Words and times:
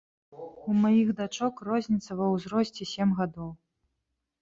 У 0.39 0.71
маіх 0.85 1.11
дачок 1.19 1.63
розніца 1.69 2.11
ва 2.23 2.33
ўзросце 2.35 2.91
сем 2.97 3.09
гадоў. 3.25 3.57